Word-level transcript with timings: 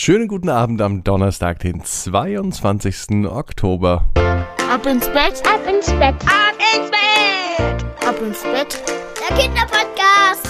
Schönen 0.00 0.28
guten 0.28 0.48
Abend 0.48 0.80
am 0.80 1.02
Donnerstag, 1.02 1.58
den 1.58 1.82
22. 1.82 3.26
Oktober. 3.26 4.08
Ab 4.70 4.86
ins 4.86 5.08
Bett, 5.08 5.42
ab 5.44 5.60
ins 5.68 5.86
Bett, 5.86 6.14
ab 6.24 6.54
ins 6.72 6.88
Bett, 6.88 7.84
ab 8.06 8.14
ins 8.24 8.42
Bett. 8.44 8.80
Der 9.18 9.36
Kinderpodcast. 9.36 10.48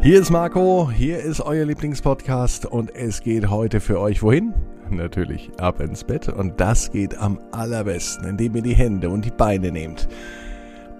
Hier 0.00 0.20
ist 0.22 0.30
Marco, 0.30 0.90
hier 0.90 1.18
ist 1.18 1.42
euer 1.42 1.66
Lieblingspodcast 1.66 2.64
und 2.64 2.94
es 2.94 3.20
geht 3.20 3.50
heute 3.50 3.80
für 3.80 4.00
euch 4.00 4.22
wohin? 4.22 4.54
Natürlich 4.88 5.50
ab 5.58 5.80
ins 5.80 6.02
Bett 6.02 6.30
und 6.30 6.58
das 6.58 6.90
geht 6.90 7.14
am 7.18 7.40
allerbesten, 7.50 8.26
indem 8.26 8.56
ihr 8.56 8.62
die 8.62 8.74
Hände 8.74 9.10
und 9.10 9.26
die 9.26 9.30
Beine 9.30 9.70
nehmt 9.70 10.08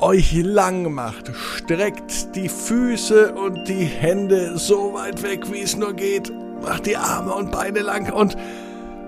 euch 0.03 0.33
lang 0.43 0.93
macht, 0.93 1.31
streckt 1.35 2.35
die 2.35 2.49
Füße 2.49 3.33
und 3.35 3.69
die 3.69 3.85
Hände 3.85 4.59
so 4.59 4.95
weit 4.95 5.23
weg, 5.23 5.51
wie 5.53 5.61
es 5.61 5.77
nur 5.77 5.95
geht, 5.95 6.33
macht 6.61 6.87
die 6.87 6.97
Arme 6.97 7.33
und 7.33 7.53
Beine 7.53 7.81
lang 7.81 8.13
und 8.13 8.37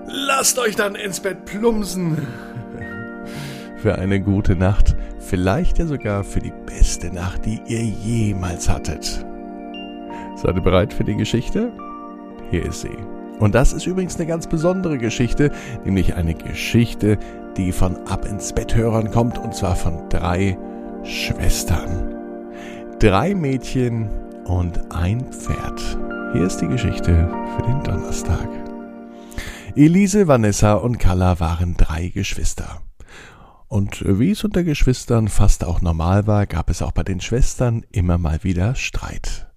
lasst 0.07 0.57
euch 0.57 0.75
dann 0.75 0.95
ins 0.95 1.19
Bett 1.19 1.45
plumpsen. 1.45 2.25
Für 3.77 3.95
eine 3.95 4.21
gute 4.21 4.55
Nacht, 4.55 4.95
vielleicht 5.19 5.79
ja 5.79 5.85
sogar 5.85 6.23
für 6.23 6.39
die 6.39 6.53
beste 6.65 7.13
Nacht, 7.13 7.45
die 7.45 7.61
ihr 7.67 7.83
jemals 7.83 8.67
hattet. 8.67 9.23
Seid 10.37 10.55
ihr 10.55 10.61
bereit 10.61 10.91
für 10.91 11.03
die 11.03 11.15
Geschichte? 11.15 11.71
Hier 12.49 12.65
ist 12.65 12.81
sie. 12.81 12.97
Und 13.39 13.53
das 13.53 13.73
ist 13.73 13.85
übrigens 13.85 14.15
eine 14.15 14.25
ganz 14.25 14.47
besondere 14.47 14.97
Geschichte, 14.97 15.51
nämlich 15.83 16.15
eine 16.15 16.33
Geschichte, 16.33 17.19
die 17.57 17.71
von 17.71 17.95
Ab 18.07 18.25
ins 18.25 18.53
Bett 18.53 18.75
Hörern 18.75 19.11
kommt, 19.11 19.37
und 19.37 19.53
zwar 19.53 19.75
von 19.75 20.09
drei 20.09 20.57
Schwestern. 21.05 22.15
Drei 22.99 23.35
Mädchen 23.35 24.09
und 24.45 24.91
ein 24.91 25.31
Pferd. 25.31 25.79
Hier 26.33 26.47
ist 26.47 26.57
die 26.61 26.67
Geschichte 26.67 27.29
für 27.55 27.61
den 27.61 27.83
Donnerstag. 27.83 28.49
Elise, 29.75 30.27
Vanessa 30.27 30.73
und 30.73 30.97
Carla 30.97 31.39
waren 31.39 31.77
drei 31.77 32.07
Geschwister. 32.07 32.81
Und 33.67 34.03
wie 34.07 34.31
es 34.31 34.43
unter 34.43 34.63
Geschwistern 34.63 35.27
fast 35.27 35.63
auch 35.63 35.79
normal 35.79 36.25
war, 36.25 36.47
gab 36.47 36.71
es 36.71 36.81
auch 36.81 36.91
bei 36.91 37.03
den 37.03 37.21
Schwestern 37.21 37.85
immer 37.91 38.17
mal 38.17 38.43
wieder 38.43 38.73
Streit. 38.73 39.47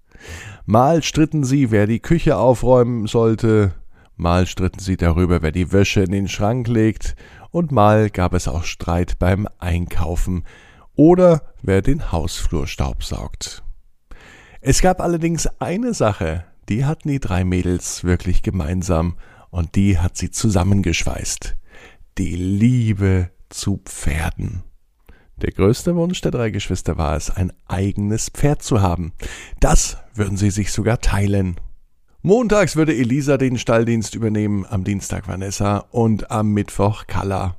Mal 0.66 1.02
stritten 1.02 1.44
sie, 1.44 1.70
wer 1.70 1.86
die 1.86 2.00
Küche 2.00 2.36
aufräumen 2.36 3.06
sollte, 3.06 3.72
mal 4.16 4.46
stritten 4.46 4.80
sie 4.80 4.98
darüber, 4.98 5.40
wer 5.40 5.52
die 5.52 5.72
Wäsche 5.72 6.02
in 6.02 6.12
den 6.12 6.28
Schrank 6.28 6.68
legt, 6.68 7.16
und 7.50 7.72
mal 7.72 8.10
gab 8.10 8.34
es 8.34 8.46
auch 8.48 8.64
Streit 8.64 9.18
beim 9.18 9.48
Einkaufen, 9.58 10.44
oder 10.98 11.42
wer 11.62 11.80
den 11.80 12.10
Hausflur 12.10 12.66
staubsaugt. 12.66 13.62
Es 14.60 14.82
gab 14.82 15.00
allerdings 15.00 15.46
eine 15.60 15.94
Sache, 15.94 16.44
die 16.68 16.84
hatten 16.84 17.08
die 17.08 17.20
drei 17.20 17.44
Mädels 17.44 18.02
wirklich 18.02 18.42
gemeinsam 18.42 19.16
und 19.50 19.76
die 19.76 19.98
hat 19.98 20.16
sie 20.16 20.30
zusammengeschweißt. 20.30 21.56
Die 22.18 22.34
Liebe 22.34 23.30
zu 23.48 23.80
Pferden. 23.84 24.64
Der 25.36 25.52
größte 25.52 25.94
Wunsch 25.94 26.20
der 26.20 26.32
drei 26.32 26.50
Geschwister 26.50 26.98
war 26.98 27.16
es, 27.16 27.30
ein 27.30 27.52
eigenes 27.68 28.28
Pferd 28.28 28.62
zu 28.62 28.82
haben. 28.82 29.12
Das 29.60 29.98
würden 30.14 30.36
sie 30.36 30.50
sich 30.50 30.72
sogar 30.72 31.00
teilen. 31.00 31.60
Montags 32.22 32.74
würde 32.74 32.96
Elisa 32.96 33.36
den 33.36 33.56
Stalldienst 33.56 34.16
übernehmen, 34.16 34.66
am 34.68 34.82
Dienstag 34.82 35.28
Vanessa 35.28 35.86
und 35.92 36.32
am 36.32 36.52
Mittwoch 36.52 37.06
Kalla. 37.06 37.56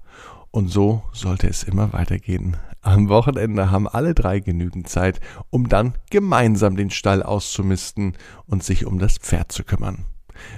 Und 0.52 0.70
so 0.70 1.04
sollte 1.14 1.48
es 1.48 1.64
immer 1.64 1.94
weitergehen. 1.94 2.58
Am 2.82 3.10
Wochenende 3.10 3.72
haben 3.72 3.88
alle 3.88 4.16
drei 4.16 4.40
genügend 4.40 4.88
Zeit, 4.88 5.20
um 5.50 5.68
dann 5.68 5.94
gemeinsam 6.10 6.76
den 6.76 6.90
Stall 6.90 7.22
auszumisten 7.22 8.14
und 8.46 8.64
sich 8.64 8.86
um 8.86 9.00
das 9.00 9.18
Pferd 9.18 9.52
zu 9.52 9.64
kümmern. 9.64 10.06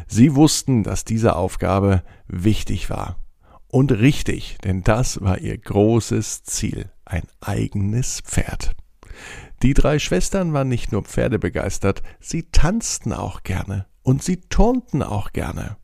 Sie 0.08 0.36
wussten, 0.36 0.84
dass 0.84 1.04
diese 1.04 1.36
Aufgabe 1.36 2.04
wichtig 2.28 2.90
war. 2.90 3.18
Und 3.68 3.92
richtig, 3.92 4.58
denn 4.64 4.84
das 4.84 5.22
war 5.22 5.40
ihr 5.40 5.58
großes 5.58 6.44
Ziel, 6.44 6.92
ein 7.06 7.24
eigenes 7.40 8.22
Pferd. 8.22 8.76
Die 9.64 9.74
drei 9.74 10.00
Schwestern 10.00 10.54
waren 10.54 10.68
nicht 10.68 10.92
nur 10.92 11.04
Pferdebegeistert, 11.04 12.04
sie 12.20 12.44
tanzten 12.52 13.14
auch 13.14 13.44
gerne 13.44 13.86
und 14.04 14.24
sie 14.24 14.42
turnten 14.42 15.04
auch 15.04 15.32
gerne. 15.32 15.78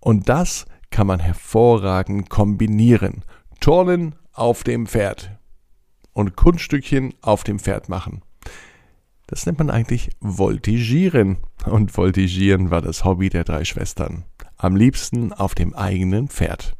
Und 0.00 0.28
das 0.28 0.66
kann 0.90 1.06
man 1.06 1.20
hervorragend 1.20 2.30
kombinieren. 2.30 3.24
Turnen 3.60 4.14
auf 4.32 4.64
dem 4.64 4.86
Pferd 4.86 5.38
und 6.12 6.36
Kunststückchen 6.36 7.14
auf 7.20 7.44
dem 7.44 7.58
Pferd 7.58 7.88
machen. 7.88 8.22
Das 9.26 9.44
nennt 9.44 9.58
man 9.58 9.70
eigentlich 9.70 10.10
Voltigieren. 10.20 11.38
Und 11.64 11.90
Voltigieren 11.90 12.70
war 12.70 12.80
das 12.80 13.04
Hobby 13.04 13.28
der 13.28 13.44
drei 13.44 13.64
Schwestern. 13.64 14.24
Am 14.56 14.76
liebsten 14.76 15.32
auf 15.32 15.54
dem 15.54 15.74
eigenen 15.74 16.28
Pferd. 16.28 16.74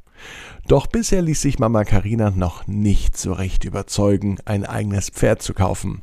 Doch 0.69 0.87
bisher 0.87 1.23
ließ 1.23 1.43
sich 1.43 1.59
Mama 1.59 1.85
Karina 1.85 2.31
noch 2.31 2.67
nicht 2.67 3.17
so 3.17 3.33
recht 3.33 3.65
überzeugen, 3.65 4.39
ein 4.45 4.65
eigenes 4.65 5.11
Pferd 5.11 5.43
zu 5.43 5.55
kaufen. 5.55 6.03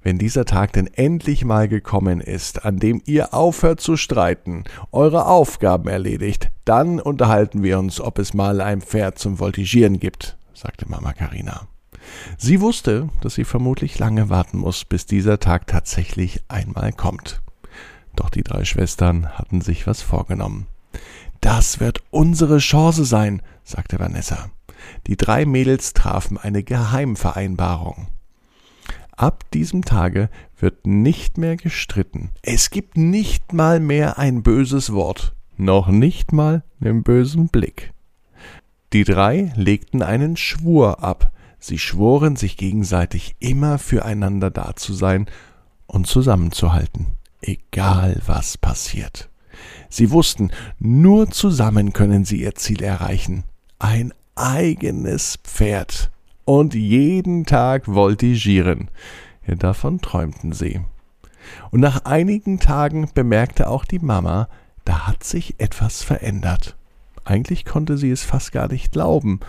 Wenn 0.00 0.18
dieser 0.18 0.44
Tag 0.44 0.72
denn 0.72 0.88
endlich 0.88 1.44
mal 1.44 1.68
gekommen 1.68 2.20
ist, 2.20 2.64
an 2.64 2.78
dem 2.78 3.02
ihr 3.04 3.34
aufhört 3.34 3.80
zu 3.80 3.96
streiten, 3.96 4.64
eure 4.90 5.26
Aufgaben 5.26 5.88
erledigt, 5.88 6.50
dann 6.64 7.00
unterhalten 7.00 7.62
wir 7.62 7.78
uns, 7.78 8.00
ob 8.00 8.18
es 8.18 8.34
mal 8.34 8.60
ein 8.60 8.80
Pferd 8.80 9.18
zum 9.18 9.38
Voltigieren 9.38 9.98
gibt, 9.98 10.36
sagte 10.54 10.88
Mama 10.88 11.12
Karina. 11.12 11.66
Sie 12.36 12.60
wusste, 12.60 13.08
dass 13.20 13.34
sie 13.34 13.44
vermutlich 13.44 13.98
lange 13.98 14.28
warten 14.28 14.58
muss, 14.58 14.84
bis 14.84 15.06
dieser 15.06 15.38
Tag 15.38 15.66
tatsächlich 15.66 16.42
einmal 16.48 16.92
kommt. 16.92 17.42
Doch 18.16 18.30
die 18.30 18.42
drei 18.42 18.64
Schwestern 18.64 19.28
hatten 19.38 19.60
sich 19.60 19.86
was 19.86 20.02
vorgenommen. 20.02 20.66
Das 21.40 21.80
wird 21.80 22.02
unsere 22.10 22.58
Chance 22.58 23.04
sein, 23.04 23.42
sagte 23.64 23.98
Vanessa. 23.98 24.50
Die 25.06 25.16
drei 25.16 25.46
Mädels 25.46 25.92
trafen 25.92 26.38
eine 26.38 26.62
Geheimvereinbarung. 26.62 28.08
Ab 29.16 29.44
diesem 29.52 29.84
Tage 29.84 30.30
wird 30.58 30.86
nicht 30.86 31.38
mehr 31.38 31.56
gestritten. 31.56 32.30
Es 32.42 32.70
gibt 32.70 32.96
nicht 32.96 33.52
mal 33.52 33.78
mehr 33.78 34.18
ein 34.18 34.42
böses 34.42 34.92
Wort, 34.92 35.34
noch 35.56 35.88
nicht 35.88 36.32
mal 36.32 36.62
einen 36.80 37.02
bösen 37.02 37.48
Blick. 37.48 37.92
Die 38.92 39.04
drei 39.04 39.52
legten 39.56 40.02
einen 40.02 40.36
Schwur 40.36 41.02
ab, 41.02 41.32
Sie 41.64 41.78
schworen 41.78 42.34
sich 42.34 42.56
gegenseitig 42.56 43.36
immer 43.38 43.78
füreinander 43.78 44.50
da 44.50 44.74
zu 44.74 44.92
sein 44.94 45.26
und 45.86 46.08
zusammenzuhalten, 46.08 47.06
egal 47.40 48.20
was 48.26 48.58
passiert. 48.58 49.30
Sie 49.88 50.10
wussten, 50.10 50.50
nur 50.80 51.30
zusammen 51.30 51.92
können 51.92 52.24
sie 52.24 52.40
ihr 52.40 52.56
Ziel 52.56 52.82
erreichen. 52.82 53.44
Ein 53.78 54.12
eigenes 54.34 55.38
Pferd. 55.44 56.10
Und 56.44 56.74
jeden 56.74 57.46
Tag 57.46 57.86
voltigieren. 57.86 58.90
Davon 59.46 60.00
träumten 60.00 60.52
sie. 60.52 60.80
Und 61.70 61.78
nach 61.78 62.04
einigen 62.06 62.58
Tagen 62.58 63.08
bemerkte 63.14 63.68
auch 63.68 63.84
die 63.84 64.00
Mama, 64.00 64.48
da 64.84 65.06
hat 65.06 65.24
sich 65.24 65.58
etwas 65.58 66.02
verändert. 66.02 66.76
Eigentlich 67.24 67.64
konnte 67.64 67.96
sie 67.96 68.10
es 68.10 68.22
fast 68.22 68.52
gar 68.52 68.68
nicht 68.68 68.92
glauben, 68.92 69.40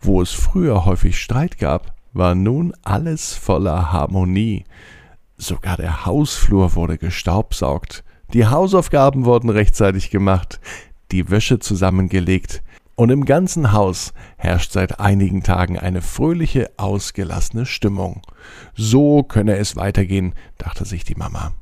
wo 0.00 0.22
es 0.22 0.32
früher 0.32 0.84
häufig 0.84 1.20
Streit 1.20 1.58
gab, 1.58 1.94
war 2.12 2.34
nun 2.34 2.72
alles 2.82 3.34
voller 3.34 3.92
Harmonie. 3.92 4.64
Sogar 5.36 5.76
der 5.76 6.06
Hausflur 6.06 6.74
wurde 6.74 6.98
gestaubsaugt, 6.98 8.04
die 8.32 8.46
Hausaufgaben 8.46 9.24
wurden 9.24 9.50
rechtzeitig 9.50 10.10
gemacht, 10.10 10.60
die 11.12 11.30
Wäsche 11.30 11.58
zusammengelegt, 11.58 12.62
und 12.94 13.08
im 13.08 13.24
ganzen 13.24 13.72
Haus 13.72 14.12
herrscht 14.36 14.72
seit 14.72 15.00
einigen 15.00 15.42
Tagen 15.42 15.78
eine 15.78 16.02
fröhliche, 16.02 16.70
ausgelassene 16.76 17.64
Stimmung. 17.64 18.20
So 18.74 19.22
könne 19.22 19.56
es 19.56 19.74
weitergehen, 19.74 20.34
dachte 20.58 20.84
sich 20.84 21.04
die 21.04 21.14
Mama. 21.14 21.52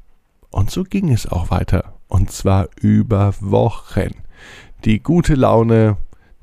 Und 0.51 0.73
so 0.73 0.83
ging 0.83 1.13
es 1.13 1.29
auch 1.31 1.53
weiter, 1.53 1.98
und 2.09 2.31
zwar 2.31 2.69
über 2.81 3.35
Wochen. 3.41 4.11
Die 4.85 5.01
gute 5.03 5.35
Laune, 5.35 5.97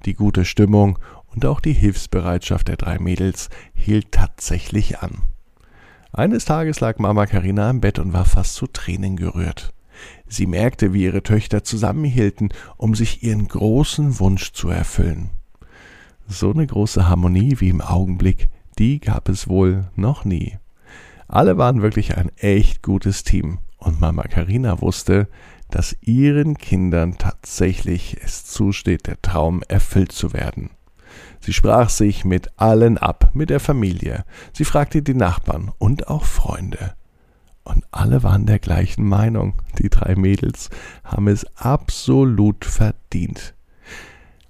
die 0.06 0.14
gute 0.14 0.46
Stimmung 0.46 1.00
und 1.34 1.46
auch 1.46 1.60
die 1.60 1.74
Hilfsbereitschaft 1.74 2.68
der 2.68 2.78
drei 2.78 3.00
Mädels 3.00 3.50
hielt 3.74 4.12
tatsächlich 4.12 5.00
an. 5.00 5.24
Eines 6.14 6.46
Tages 6.46 6.80
lag 6.80 6.98
Mama 6.98 7.26
Karina 7.26 7.70
im 7.70 7.82
Bett 7.82 8.00
und 8.00 8.14
war 8.14 8.26
fast 8.26 8.56
zu 8.56 8.68
Tränen 8.68 9.18
gerührt. 9.18 9.74
Sie 10.28 10.46
merkte, 10.46 10.94
wie 10.94 11.04
ihre 11.04 11.24
Töchter 11.24 11.64
zusammenhielten, 11.64 12.50
um 12.78 12.96
sich 12.96 13.24
ihren 13.24 13.48
großen 13.48 14.20
Wunsch 14.20 14.54
zu 14.54 14.70
erfüllen. 14.70 15.30
So 16.28 16.52
eine 16.52 16.66
große 16.66 17.08
Harmonie 17.08 17.58
wie 17.60 17.70
im 17.70 17.82
Augenblick, 17.82 18.50
die 18.80 19.00
gab 19.00 19.30
es 19.30 19.48
wohl 19.48 19.90
noch 19.96 20.26
nie. 20.26 20.58
Alle 21.28 21.58
waren 21.58 21.82
wirklich 21.82 22.18
ein 22.18 22.30
echt 22.38 22.82
gutes 22.82 23.24
Team, 23.24 23.60
und 23.78 24.00
Mama 24.02 24.24
Karina 24.24 24.82
wusste, 24.82 25.28
dass 25.70 25.96
ihren 26.02 26.58
Kindern 26.58 27.18
tatsächlich 27.18 28.18
es 28.24 28.46
zusteht, 28.46 29.08
der 29.08 29.22
Traum 29.22 29.62
erfüllt 29.68 30.12
zu 30.12 30.34
werden. 30.34 30.70
Sie 31.40 31.54
sprach 31.54 31.90
sich 31.90 32.26
mit 32.26 32.50
allen 32.58 32.98
ab, 32.98 33.32
mit 33.34 33.50
der 33.50 33.60
Familie. 33.60 34.26
Sie 34.54 34.66
fragte 34.66 35.02
die 35.02 35.14
Nachbarn 35.14 35.72
und 35.78 36.08
auch 36.08 36.24
Freunde. 36.24 36.94
Und 37.64 37.84
alle 37.92 38.24
waren 38.24 38.46
der 38.46 38.60
gleichen 38.60 39.06
Meinung. 39.08 39.62
Die 39.80 39.90
drei 39.90 40.16
Mädels 40.16 40.70
haben 41.04 41.28
es 41.28 41.46
absolut 41.56 42.64
verdient. 42.64 43.56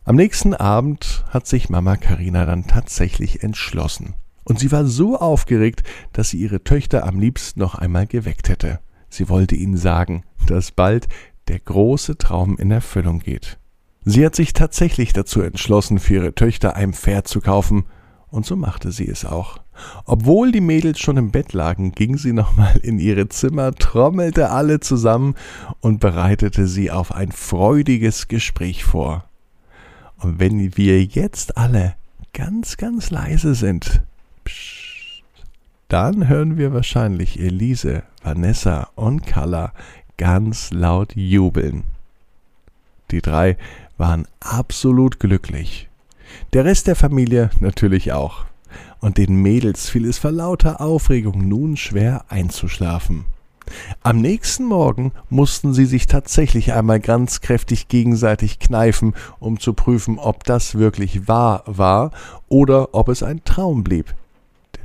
Am 0.04 0.16
nächsten 0.16 0.54
Abend 0.54 1.24
hat 1.30 1.48
sich 1.48 1.70
Mama 1.70 1.98
Karina 1.98 2.46
dann 2.46 2.68
tatsächlich 2.68 3.42
entschlossen. 3.42 4.14
Und 4.44 4.60
sie 4.60 4.72
war 4.72 4.86
so 4.86 5.18
aufgeregt, 5.18 5.84
dass 6.14 6.30
sie 6.30 6.38
ihre 6.38 6.64
Töchter 6.64 7.08
am 7.08 7.20
liebsten 7.20 7.60
noch 7.60 7.76
einmal 7.76 8.06
geweckt 8.06 8.50
hätte. 8.50 8.80
Sie 9.16 9.30
wollte 9.30 9.56
ihnen 9.56 9.78
sagen, 9.78 10.24
dass 10.46 10.72
bald 10.72 11.08
der 11.48 11.60
große 11.60 12.18
Traum 12.18 12.58
in 12.58 12.70
Erfüllung 12.70 13.20
geht. 13.20 13.58
Sie 14.04 14.26
hat 14.26 14.36
sich 14.36 14.54
tatsächlich 14.54 15.14
dazu 15.14 15.42
entschlossen, 15.42 16.00
für 16.00 16.16
ihre 16.16 16.36
Töchter 16.36 16.76
ein 16.76 16.94
Pferd 16.94 17.28
zu 17.28 17.42
kaufen, 17.42 17.86
und 18.30 18.46
so 18.46 18.58
machte 18.58 18.92
sie 18.92 19.08
es 19.08 19.24
auch. 19.24 19.60
Obwohl 20.04 20.52
die 20.52 20.62
Mädels 20.62 21.00
schon 21.00 21.16
im 21.16 21.32
Bett 21.32 21.54
lagen, 21.54 21.94
ging 21.94 22.18
sie 22.18 22.34
nochmal 22.34 22.78
in 22.84 23.00
ihre 23.00 23.30
Zimmer, 23.30 23.74
trommelte 23.74 24.50
alle 24.50 24.82
zusammen 24.82 25.36
und 25.80 26.02
bereitete 26.02 26.68
sie 26.68 26.92
auf 26.92 27.14
ein 27.14 27.32
freudiges 27.32 28.28
Gespräch 28.28 28.84
vor. 28.84 29.24
Und 30.18 30.40
wenn 30.40 30.76
wir 30.76 31.04
jetzt 31.04 31.58
alle 31.58 31.96
ganz, 32.34 32.76
ganz 32.76 33.10
leise 33.12 33.56
sind, 33.56 34.02
pssst, 34.44 34.85
dann 35.88 36.28
hören 36.28 36.58
wir 36.58 36.74
wahrscheinlich 36.74 37.40
Elise, 37.40 38.04
Vanessa 38.24 38.90
und 38.96 39.26
Carla 39.26 39.72
ganz 40.18 40.72
laut 40.72 41.16
jubeln. 41.16 41.84
Die 43.12 43.22
drei 43.22 43.58
waren 43.98 44.28
absolut 44.40 45.20
glücklich. 45.20 45.88
Der 46.54 46.66
Rest 46.66 46.88
der 46.88 46.96
Familie 46.96 47.52
natürlich 47.60 48.14
auch. 48.14 48.46
Und 49.00 49.18
den 49.18 49.42
Mädels 49.42 49.90
fiel 49.90 50.08
es 50.08 50.18
vor 50.18 50.32
lauter 50.32 50.82
Aufregung 50.82 51.48
nun 51.48 51.78
schwer 51.78 52.26
einzuschlafen. 52.30 53.26
Am 54.02 54.20
nächsten 54.20 54.66
Morgen 54.66 55.12
mussten 55.30 55.74
sie 55.74 55.86
sich 55.86 56.08
tatsächlich 56.08 56.74
einmal 56.74 57.00
ganz 57.00 57.42
kräftig 57.42 57.88
gegenseitig 57.88 58.60
kneifen, 58.60 59.14
um 59.40 59.60
zu 59.60 59.74
prüfen, 59.74 60.20
ob 60.20 60.44
das 60.44 60.76
wirklich 60.76 61.28
wahr 61.28 61.64
war 61.66 62.12
oder 62.48 62.94
ob 62.94 63.10
es 63.10 63.24
ein 63.24 63.44
Traum 63.44 63.84
blieb. 63.84 64.14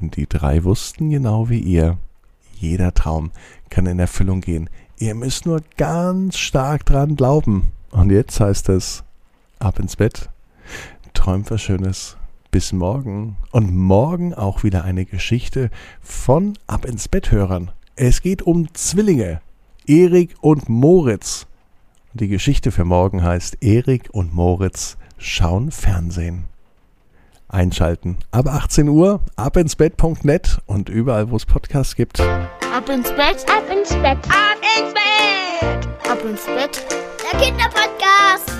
Die 0.00 0.26
drei 0.26 0.64
wussten 0.64 1.10
genau 1.10 1.50
wie 1.50 1.60
ihr, 1.60 1.98
jeder 2.58 2.94
Traum 2.94 3.30
kann 3.68 3.86
in 3.86 3.98
Erfüllung 3.98 4.40
gehen. 4.40 4.70
Ihr 4.98 5.14
müsst 5.14 5.46
nur 5.46 5.60
ganz 5.76 6.38
stark 6.38 6.86
dran 6.86 7.16
glauben. 7.16 7.72
Und 7.90 8.10
jetzt 8.10 8.40
heißt 8.40 8.68
es, 8.70 9.04
ab 9.58 9.78
ins 9.78 9.96
Bett, 9.96 10.30
träumt 11.12 11.50
was 11.50 11.62
Schönes. 11.62 12.16
Bis 12.50 12.72
morgen. 12.72 13.36
Und 13.52 13.76
morgen 13.76 14.34
auch 14.34 14.64
wieder 14.64 14.82
eine 14.82 15.04
Geschichte 15.04 15.70
von 16.00 16.54
Ab 16.66 16.84
ins 16.84 17.06
Bett 17.06 17.30
Hörern. 17.30 17.70
Es 17.94 18.22
geht 18.22 18.42
um 18.42 18.74
Zwillinge. 18.74 19.40
Erik 19.86 20.34
und 20.40 20.68
Moritz. 20.68 21.46
Die 22.12 22.26
Geschichte 22.26 22.72
für 22.72 22.84
morgen 22.84 23.22
heißt 23.22 23.58
Erik 23.62 24.08
und 24.12 24.34
Moritz 24.34 24.96
schauen 25.16 25.70
Fernsehen. 25.70 26.49
Einschalten. 27.52 28.18
Ab 28.30 28.46
18 28.46 28.88
Uhr, 28.88 29.20
abinsbett.net 29.36 30.58
und 30.66 30.88
überall, 30.88 31.30
wo 31.30 31.36
es 31.36 31.46
Podcasts 31.46 31.96
gibt. 31.96 32.20
Ab 32.20 32.88
ins 32.88 33.10
Bett, 33.10 33.44
ab 33.48 33.64
ins 33.70 33.90
Bett, 33.90 34.18
ab 34.28 34.58
ins 34.78 34.94
Bett, 34.94 36.10
ab 36.10 36.18
ins 36.24 36.44
Bett. 36.46 36.84
Der 37.32 37.40
Kinderpodcast. 37.40 38.59